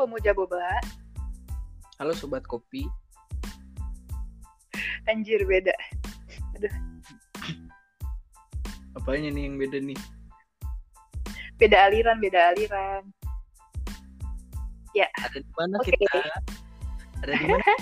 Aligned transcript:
pemuja 0.00 0.32
boba. 0.32 0.80
Halo 2.00 2.16
sobat 2.16 2.40
kopi. 2.48 2.88
Anjir 5.04 5.44
beda. 5.44 5.76
Apanya 8.96 9.28
nih 9.28 9.44
yang 9.44 9.60
beda 9.60 9.76
nih? 9.84 10.00
Beda 11.60 11.92
aliran, 11.92 12.16
beda 12.16 12.56
aliran. 12.56 13.04
Ada 14.96 15.44
di 15.44 15.52
mana 15.52 15.76
Oke. 15.76 15.92
kita? 15.92 16.20
Ada 17.20 17.32
di 17.36 17.44
mana? 17.44 17.64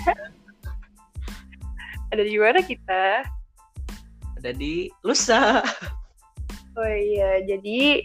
Ada 2.11 2.23
di 2.27 2.35
mana 2.35 2.59
kita? 2.59 3.03
Ada 4.43 4.51
di 4.51 4.91
lusa. 5.07 5.63
Oh 6.75 6.91
iya, 6.91 7.39
jadi 7.47 8.03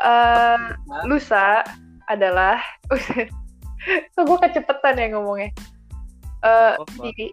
eh 0.00 0.64
lusa 1.04 1.60
adalah 2.10 2.60
Kok 4.16 4.24
gue 4.24 4.38
kecepetan 4.48 4.96
ya 4.96 5.06
ngomongnya. 5.12 5.50
Eh 6.40 6.74
Apa-apa. 6.80 7.04
jadi 7.04 7.26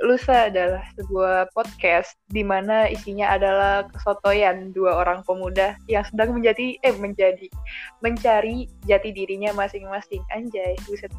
Lusa 0.00 0.48
adalah 0.48 0.80
sebuah 0.96 1.52
podcast 1.52 2.16
di 2.32 2.40
mana 2.40 2.88
isinya 2.88 3.36
adalah 3.36 3.84
kesotoyan 3.92 4.72
dua 4.72 4.96
orang 4.96 5.20
pemuda 5.28 5.76
yang 5.92 6.00
sedang 6.08 6.40
menjadi 6.40 6.80
eh 6.80 6.96
menjadi 6.96 7.52
mencari 8.00 8.64
jati 8.88 9.12
dirinya 9.12 9.52
masing-masing. 9.52 10.24
Anjay, 10.32 10.72
buset. 10.88 11.12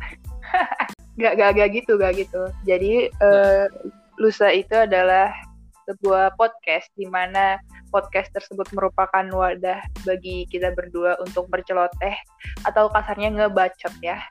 gak, 1.21 1.37
gak, 1.37 1.61
gak 1.61 1.69
gitu, 1.77 1.93
gak 2.01 2.17
gitu. 2.17 2.49
Jadi 2.65 3.13
eh, 3.13 3.65
Lusa 4.17 4.49
itu 4.49 4.73
adalah 4.73 5.29
sebuah 5.89 6.37
podcast 6.37 6.87
di 6.93 7.09
mana 7.09 7.57
podcast 7.89 8.29
tersebut 8.35 8.67
merupakan 8.75 9.25
wadah 9.33 9.81
bagi 10.05 10.45
kita 10.49 10.73
berdua 10.77 11.17
untuk 11.21 11.49
berceloteh 11.49 12.15
atau 12.65 12.87
kasarnya 12.93 13.33
ngebacot 13.33 13.93
ya. 14.03 14.21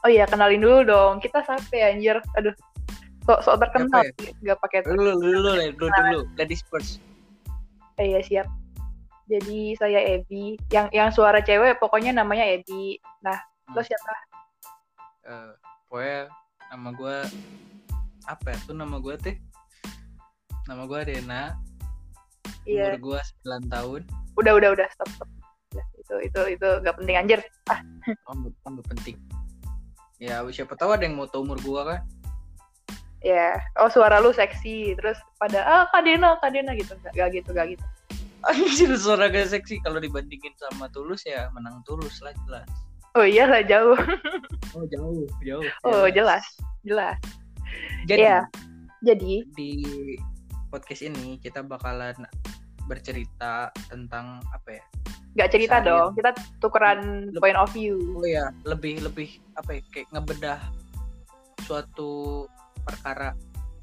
Oh 0.00 0.08
iya, 0.08 0.24
kenalin 0.24 0.64
dulu 0.64 0.80
dong. 0.88 1.20
Kita 1.20 1.44
siapa 1.44 1.74
ya, 1.76 1.92
anjir? 1.92 2.16
Aduh. 2.40 2.56
Sok 3.28 3.44
sok 3.44 3.56
terkenal 3.60 4.00
nggak 4.40 4.58
pakai 4.64 4.80
Dulu 4.88 5.20
dulu 5.20 5.38
dulu 5.76 5.88
dulu. 5.92 6.20
Gadis 6.40 6.64
first. 6.72 7.04
Eh, 8.00 8.16
iya 8.16 8.20
siap. 8.24 8.48
Jadi 9.28 9.76
saya 9.78 10.00
Ebi, 10.18 10.58
yang 10.74 10.90
yang 10.90 11.12
suara 11.12 11.38
cewek 11.44 11.78
pokoknya 11.78 12.16
namanya 12.16 12.48
Ebi. 12.48 12.98
Nah, 13.22 13.38
lo 13.70 13.78
Hmm. 13.78 13.86
siapa? 13.86 14.14
Eh, 15.28 15.52
pokoknya 15.86 16.20
nama 16.72 16.88
gue 16.96 17.16
apa 18.26 18.52
ya? 18.52 18.58
Tuh 18.64 18.74
nama 18.74 18.96
gue 18.96 19.14
teh. 19.16 19.36
Nama 20.66 20.82
gue 20.84 20.98
Dena. 21.04 21.42
Iya, 22.64 22.94
Umur 22.94 23.16
gue 23.16 23.20
9 23.46 23.68
tahun. 23.68 24.00
udah 24.36 24.52
udah 24.56 24.70
udah 24.72 24.86
stop 24.90 25.08
stop. 25.10 25.28
Udah, 25.70 25.84
itu 25.96 26.14
itu 26.26 26.40
itu 26.56 26.68
nggak 26.82 26.96
penting 26.96 27.16
anjir. 27.16 27.40
Oh, 28.28 28.34
nggak- 28.34 28.56
oh, 28.64 28.70
nggak 28.72 28.88
penting. 28.90 29.16
Ya, 30.20 30.44
siapa 30.48 30.76
tahu 30.76 30.92
ada 30.92 31.04
yang 31.04 31.16
mau 31.16 31.24
tahu 31.24 31.44
umur 31.44 31.56
gue 31.60 31.80
kan? 31.82 32.00
Ya, 33.20 33.60
oh 33.76 33.92
suara 33.92 34.16
lu 34.16 34.32
seksi, 34.32 34.96
terus 34.96 35.20
pada 35.36 35.60
ah 35.60 35.84
Kadena 35.92 36.40
Kadena 36.40 36.72
gitu, 36.72 36.96
nggak 36.96 37.12
nggak 37.12 37.28
gitu 37.36 37.48
nggak 37.52 37.66
gitu. 37.76 37.84
Anjir 38.40 38.90
suara 38.96 39.28
gak 39.28 39.52
seksi 39.52 39.84
kalau 39.84 40.00
dibandingin 40.00 40.56
sama 40.56 40.88
Tulus 40.88 41.28
ya 41.28 41.52
menang 41.52 41.84
Tulus 41.84 42.24
lah 42.24 42.32
jelas. 42.48 42.64
Oh 43.12 43.20
iyalah 43.20 43.60
jauh. 43.60 43.92
Oh 44.72 44.84
jauh 44.88 45.28
jauh. 45.44 45.64
Oh 45.84 46.08
jelas 46.08 46.40
jelas. 46.80 47.20
Jadi 48.06 48.20
Iya. 48.22 48.38
Jadi 49.00 49.32
di 49.56 49.70
podcast 50.68 51.00
ini 51.02 51.40
kita 51.40 51.64
bakalan 51.64 52.14
bercerita 52.84 53.72
tentang 53.88 54.42
apa 54.52 54.70
ya? 54.76 54.84
nggak 55.30 55.50
cerita 55.54 55.78
Seharian. 55.78 55.94
dong, 55.94 56.10
kita 56.18 56.30
tukeran 56.58 57.00
Leb- 57.30 57.38
point 57.38 57.54
of 57.54 57.70
view. 57.70 57.96
Oh 58.18 58.26
ya 58.26 58.50
lebih 58.66 58.98
lebih 59.00 59.38
apa 59.54 59.78
ya? 59.78 59.80
Kayak 59.94 60.08
ngebedah 60.10 60.58
suatu 61.64 62.44
perkara 62.82 63.30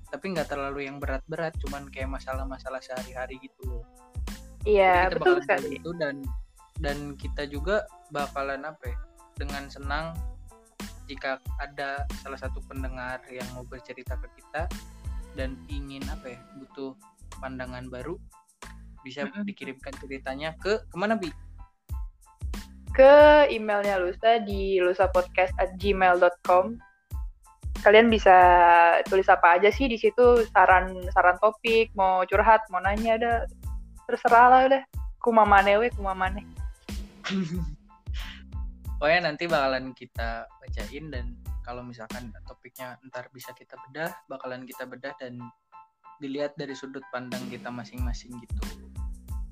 tapi 0.07 0.31
nggak 0.35 0.47
terlalu 0.47 0.87
yang 0.87 0.99
berat-berat 0.99 1.55
cuman 1.63 1.87
kayak 1.91 2.07
masalah-masalah 2.11 2.79
sehari-hari 2.79 3.39
gitu 3.39 3.59
loh. 3.67 3.83
Iya 4.63 5.07
kita 5.07 5.15
betul 5.19 5.37
sekali. 5.43 5.67
itu 5.79 5.91
dan 5.95 6.15
dan 6.79 6.97
kita 7.15 7.47
juga 7.47 7.87
bakalan 8.11 8.63
apa 8.63 8.83
ya, 8.87 8.97
dengan 9.39 9.67
senang 9.71 10.15
jika 11.07 11.39
ada 11.63 12.03
salah 12.21 12.37
satu 12.37 12.59
pendengar 12.67 13.23
yang 13.31 13.47
mau 13.55 13.63
bercerita 13.63 14.19
ke 14.19 14.27
kita 14.37 14.67
dan 15.39 15.55
ingin 15.71 16.03
apa 16.11 16.35
ya 16.35 16.39
butuh 16.59 16.91
pandangan 17.39 17.87
baru 17.87 18.19
bisa 19.05 19.23
Mm-mm. 19.23 19.47
dikirimkan 19.47 19.95
ceritanya 20.03 20.51
ke 20.59 20.83
ke 20.83 20.95
mana 20.99 21.15
bi 21.15 21.31
Ke 22.91 23.45
emailnya 23.53 24.01
Lusa 24.01 24.41
di 24.41 24.81
lusapodcast@gmail.com. 24.81 26.65
Kalian 27.85 28.09
bisa 28.09 28.33
tulis 29.05 29.29
apa 29.29 29.61
aja 29.61 29.69
sih 29.69 29.85
di 29.85 30.01
situ 30.01 30.41
saran 30.49 31.05
saran 31.13 31.37
topik, 31.37 31.93
mau 31.93 32.25
curhat, 32.25 32.65
mau 32.73 32.81
nanya 32.81 33.21
ada 33.21 33.33
terserah 34.09 34.45
lah 34.49 34.61
udah. 34.65 34.83
Kumamane 35.21 35.77
we 35.77 35.93
kumamane. 35.93 36.41
pokoknya 38.97 39.31
nanti 39.33 39.45
bakalan 39.45 39.93
kita 39.93 40.49
bacain 40.61 41.05
dan 41.13 41.37
kalau 41.61 41.85
misalkan 41.85 42.33
topiknya 42.49 42.97
ntar 43.09 43.29
bisa 43.29 43.53
kita 43.53 43.77
bedah 43.87 44.11
bakalan 44.25 44.65
kita 44.65 44.89
bedah 44.89 45.13
dan 45.21 45.37
dilihat 46.17 46.57
dari 46.57 46.73
sudut 46.73 47.05
pandang 47.13 47.45
kita 47.53 47.69
masing-masing 47.69 48.33
gitu 48.41 48.61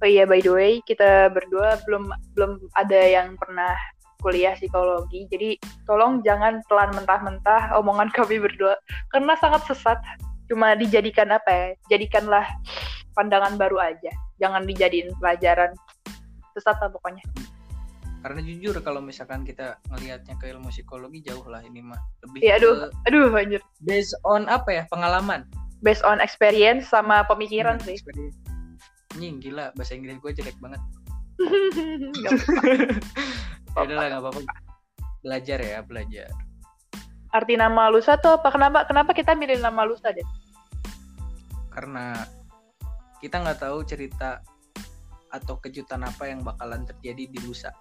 Oh 0.04 0.10
iya 0.12 0.28
by 0.28 0.44
the 0.44 0.52
way, 0.52 0.84
kita 0.84 1.32
berdua 1.32 1.80
belum 1.88 2.12
belum 2.36 2.52
ada 2.76 3.00
yang 3.00 3.40
pernah 3.40 3.72
kuliah 4.20 4.52
psikologi. 4.52 5.24
Jadi 5.32 5.56
tolong 5.88 6.20
jangan 6.20 6.60
telan 6.68 6.92
mentah-mentah 7.00 7.72
omongan 7.80 8.12
kami 8.12 8.44
berdua 8.44 8.76
karena 9.16 9.40
sangat 9.40 9.64
sesat. 9.72 9.96
Cuma 10.52 10.76
dijadikan 10.76 11.32
apa 11.32 11.50
ya? 11.50 11.68
Jadikanlah 11.96 12.44
pandangan 13.16 13.56
baru 13.56 13.82
aja. 13.82 14.12
Jangan 14.38 14.68
dijadiin 14.68 15.16
pelajaran. 15.16 15.72
Sesat 16.52 16.76
lah 16.76 16.92
pokoknya. 16.92 17.24
Karena 18.26 18.42
jujur 18.42 18.74
kalau 18.82 19.00
misalkan 19.00 19.46
kita 19.46 19.78
ngelihatnya 19.88 20.34
ke 20.36 20.50
ilmu 20.50 20.74
psikologi 20.74 21.22
jauh 21.22 21.46
lah 21.46 21.62
ini 21.62 21.78
mah 21.80 22.02
lebih 22.26 22.42
Iya, 22.42 22.58
aduh. 22.58 22.90
ke 22.90 23.06
Aduh 23.06 23.30
anjir. 23.32 23.62
based 23.80 24.18
on 24.26 24.50
apa 24.50 24.74
ya 24.74 24.84
pengalaman 24.90 25.46
Based 25.80 26.02
on 26.02 26.18
experience 26.18 26.90
sama 26.90 27.22
pemikiran 27.24 27.78
Hmm, 27.78 27.86
sih. 27.86 27.94
experience. 27.94 28.34
Anjing 29.14 29.38
gila 29.38 29.70
bahasa 29.78 29.94
Inggris 29.94 30.18
gue 30.18 30.32
jelek 30.34 30.58
banget 30.58 30.82
ya 33.78 33.78
udah 33.78 33.94
lah 33.94 34.06
nggak 34.10 34.22
apa-apa 34.24 34.42
belajar 35.22 35.60
ya 35.60 35.80
belajar 35.80 36.28
Arti 37.30 37.54
nama 37.54 37.92
Lusa 37.92 38.16
tuh 38.16 38.40
apa? 38.40 38.48
Kenapa 38.48 38.88
kenapa 38.88 39.12
kita 39.12 39.36
milih 39.36 39.60
nama 39.60 39.86
Lusa 39.86 40.10
deh? 40.10 40.26
karena 41.70 42.16
kita 43.20 43.38
nggak 43.38 43.60
tahu 43.62 43.84
cerita 43.84 44.40
atau 45.28 45.60
kejutan 45.60 46.08
apa 46.08 46.24
yang 46.26 46.40
bakalan 46.40 46.88
terjadi 46.88 47.28
di 47.28 47.40
lusa 47.44 47.76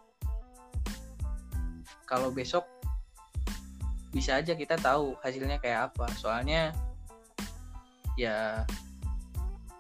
kalau 2.15 2.31
besok 2.31 2.63
bisa 4.15 4.39
aja 4.39 4.55
kita 4.55 4.79
tahu 4.79 5.19
hasilnya 5.27 5.59
kayak 5.59 5.91
apa 5.91 6.07
soalnya 6.15 6.71
ya 8.15 8.63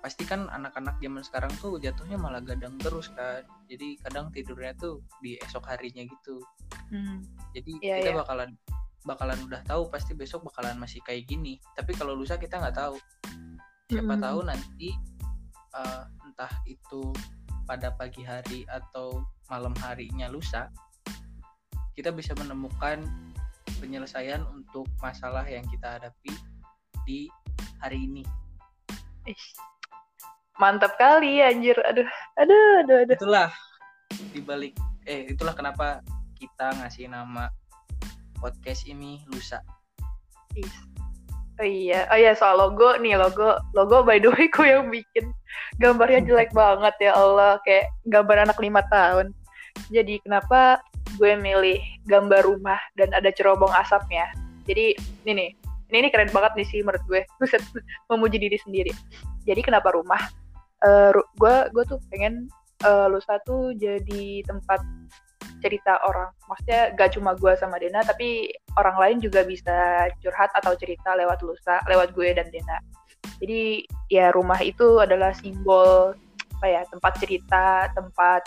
pasti 0.03 0.27
kan 0.27 0.51
anak-anak 0.51 0.99
zaman 0.99 1.23
sekarang 1.23 1.55
tuh 1.63 1.79
jatuhnya 1.79 2.19
malah 2.19 2.43
gadang 2.43 2.75
terus 2.83 3.07
kan 3.15 3.47
jadi 3.71 3.95
kadang 4.03 4.35
tidurnya 4.35 4.75
tuh 4.75 4.99
di 5.23 5.39
esok 5.39 5.63
harinya 5.71 6.03
gitu 6.03 6.43
Hmm. 6.93 7.25
jadi 7.57 7.73
Iya, 7.81 7.95
kita 8.03 8.11
iya. 8.13 8.19
bakalan 8.21 8.51
bakalan 9.09 9.41
udah 9.49 9.65
tahu 9.65 9.89
pasti 9.89 10.13
besok 10.13 10.45
bakalan 10.53 10.77
masih 10.77 11.01
kayak 11.01 11.25
gini 11.25 11.57
tapi 11.73 11.97
kalau 11.97 12.13
lusa 12.13 12.37
kita 12.37 12.61
nggak 12.61 12.77
tahu 12.77 13.01
siapa 13.89 14.13
Mm-mm. 14.13 14.21
tahu 14.21 14.39
nanti 14.45 14.93
eh, 15.73 16.03
entah 16.29 16.53
itu 16.69 17.09
pada 17.65 17.89
pagi 17.97 18.21
hari 18.21 18.69
atau 18.69 19.25
malam 19.49 19.73
harinya 19.81 20.29
lusa 20.29 20.69
kita 21.95 22.11
bisa 22.11 22.35
menemukan 22.37 23.03
penyelesaian 23.79 24.43
untuk 24.51 24.87
masalah 25.01 25.47
yang 25.47 25.65
kita 25.71 25.99
hadapi 25.99 26.33
di 27.07 27.27
hari 27.81 28.05
ini 28.05 28.23
Ih, 29.25 29.41
Mantap 30.61 30.95
kali 31.01 31.43
anjir. 31.43 31.75
Aduh, 31.81 32.07
aduh, 32.39 32.85
aduh, 32.85 32.99
aduh. 33.09 33.17
itulah 33.17 33.49
dibalik 34.31 34.77
eh 35.09 35.33
itulah 35.33 35.57
kenapa 35.57 35.99
kita 36.39 36.71
ngasih 36.79 37.11
nama 37.11 37.51
podcast 38.39 38.87
ini 38.87 39.25
lusa. 39.33 39.59
Oh 41.59 41.67
iya, 41.67 42.07
oh 42.11 42.19
iya 42.19 42.37
soal 42.39 42.59
logo 42.59 42.95
nih 43.03 43.19
logo, 43.19 43.59
logo 43.75 44.07
by 44.07 44.23
the 44.23 44.31
way 44.31 44.47
ku 44.55 44.63
yang 44.63 44.93
bikin 44.93 45.35
gambarnya 45.83 46.23
jelek 46.23 46.51
banget 46.55 46.95
ya 47.03 47.17
Allah 47.19 47.59
kayak 47.67 47.91
gambar 48.07 48.47
anak 48.47 48.59
lima 48.63 48.85
tahun. 48.93 49.35
Jadi 49.91 50.23
kenapa 50.23 50.79
gue 51.17 51.33
milih 51.39 51.81
gambar 52.07 52.43
rumah 52.45 52.81
dan 52.99 53.13
ada 53.15 53.31
cerobong 53.31 53.71
asapnya? 53.75 54.31
Jadi 54.65 54.97
ini 55.27 55.33
nih, 55.33 55.51
ini, 55.93 55.97
ini 56.05 56.09
keren 56.11 56.33
banget 56.33 56.53
nih 56.59 56.67
sih 56.69 56.81
menurut 56.81 57.05
gue. 57.07 57.23
Buset, 57.41 57.63
memuji 58.11 58.37
diri 58.41 58.59
sendiri. 58.61 58.93
Jadi 59.45 59.61
kenapa 59.63 59.93
rumah? 59.95 60.21
Ru- 60.85 61.31
gue 61.41 61.57
gue 61.73 61.85
tuh 61.89 61.97
pengen 62.13 62.45
eh, 62.85 63.07
lusa 63.09 63.41
tuh 63.49 63.73
jadi 63.73 64.45
tempat 64.45 64.85
cerita 65.65 65.97
orang 66.05 66.29
maksudnya 66.45 66.93
gak 66.93 67.17
cuma 67.17 67.33
gue 67.33 67.57
sama 67.57 67.81
Dena 67.81 68.05
tapi 68.05 68.53
orang 68.77 69.01
lain 69.01 69.17
juga 69.25 69.49
bisa 69.49 70.09
curhat 70.21 70.53
atau 70.53 70.77
cerita 70.77 71.17
lewat 71.17 71.41
Lusa 71.41 71.81
lewat 71.89 72.13
gue 72.13 72.37
dan 72.37 72.53
Dena 72.53 72.77
jadi 73.41 73.81
ya 74.13 74.29
rumah 74.37 74.61
itu 74.61 75.01
adalah 75.01 75.33
simbol 75.33 76.13
apa 76.61 76.67
ya 76.69 76.83
tempat 76.93 77.13
cerita 77.17 77.89
tempat 77.97 78.45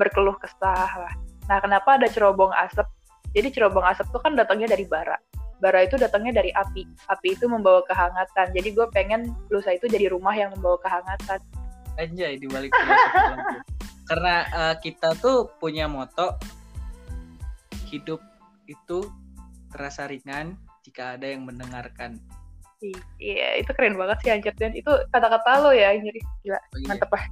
berkeluh 0.00 0.36
kesah 0.40 0.90
lah 1.04 1.14
nah 1.46 1.58
kenapa 1.60 2.00
ada 2.00 2.08
cerobong 2.08 2.52
asap? 2.54 2.88
Jadi 3.34 3.48
cerobong 3.50 3.82
asap 3.82 4.14
itu 4.14 4.18
kan 4.22 4.32
datangnya 4.38 4.70
dari 4.72 4.86
bara. 4.86 5.18
Bara 5.58 5.82
itu 5.82 5.98
datangnya 5.98 6.38
dari 6.38 6.54
api. 6.54 6.86
Api 7.10 7.34
itu 7.34 7.50
membawa 7.50 7.82
kehangatan. 7.88 8.54
Jadi 8.54 8.68
gue 8.74 8.86
pengen 8.94 9.34
Lusa 9.50 9.74
itu 9.74 9.90
jadi 9.90 10.10
rumah 10.10 10.34
yang 10.34 10.54
membawa 10.54 10.78
kehangatan. 10.82 11.42
Anjay 11.98 12.38
di 12.38 12.46
balik 12.50 12.74
filosofi 12.74 13.62
karena 14.10 14.34
uh, 14.52 14.74
kita 14.82 15.16
tuh 15.22 15.48
punya 15.62 15.86
moto 15.86 16.36
hidup 17.88 18.20
itu 18.66 19.06
terasa 19.70 20.10
ringan 20.10 20.58
jika 20.84 21.16
ada 21.16 21.30
yang 21.30 21.46
mendengarkan. 21.46 22.20
Iya 23.16 23.64
itu 23.64 23.70
keren 23.72 23.96
banget 23.96 24.18
sih 24.20 24.30
anjir. 24.34 24.54
Dan 24.58 24.76
itu 24.76 24.90
kata-kata 25.08 25.64
lo 25.64 25.70
ya 25.72 25.96
nyeri 25.96 26.20
gila 26.44 26.58
oh, 26.58 26.76
iya. 26.76 26.86
mantep 26.92 27.10
lah. 27.10 27.24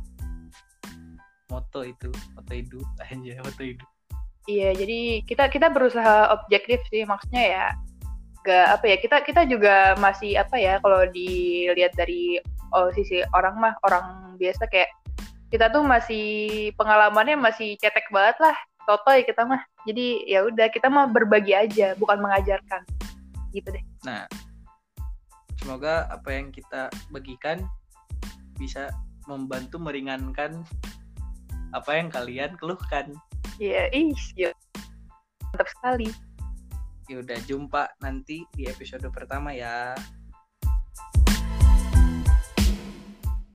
Moto 1.52 1.80
itu 1.84 2.08
moto 2.32 2.52
hidup. 2.56 2.86
Anjir 3.12 3.36
moto 3.44 3.60
hidup 3.60 3.91
iya 4.50 4.74
jadi 4.74 5.22
kita 5.26 5.50
kita 5.50 5.70
berusaha 5.70 6.32
objektif 6.34 6.82
sih 6.90 7.06
maksudnya 7.06 7.44
ya 7.44 7.66
gak 8.42 8.66
apa 8.80 8.84
ya 8.90 8.96
kita 8.98 9.16
kita 9.22 9.42
juga 9.46 9.94
masih 10.02 10.34
apa 10.34 10.58
ya 10.58 10.82
kalau 10.82 11.06
dilihat 11.14 11.94
dari 11.94 12.42
oh, 12.74 12.90
sisi 12.90 13.22
orang 13.36 13.54
mah 13.54 13.74
orang 13.86 14.34
biasa 14.40 14.66
kayak 14.66 14.90
kita 15.52 15.68
tuh 15.68 15.84
masih 15.84 16.26
pengalamannya 16.80 17.36
masih 17.36 17.76
cetek 17.78 18.08
banget 18.10 18.40
lah 18.40 18.56
toto 18.86 19.10
ya 19.14 19.22
kita 19.22 19.46
mah. 19.46 19.62
Jadi 19.86 20.26
ya 20.26 20.46
udah 20.46 20.66
kita 20.70 20.86
mah 20.90 21.10
berbagi 21.10 21.54
aja 21.54 21.94
bukan 21.98 22.18
mengajarkan. 22.18 22.82
Gitu 23.54 23.68
deh. 23.68 23.84
Nah 24.06 24.26
semoga 25.62 26.10
apa 26.10 26.28
yang 26.34 26.50
kita 26.50 26.90
bagikan 27.14 27.62
bisa 28.58 28.90
membantu 29.30 29.78
meringankan 29.78 30.66
apa 31.70 31.90
yang 31.94 32.10
kalian 32.10 32.58
keluhkan 32.58 33.14
iya 33.60 33.88
ih 33.92 34.14
mantap 35.52 35.68
sekali. 35.68 36.08
Ya 37.10 37.20
udah 37.20 37.38
jumpa 37.44 37.92
nanti 38.00 38.48
di 38.56 38.64
episode 38.64 39.04
pertama 39.12 39.52
ya 39.52 39.92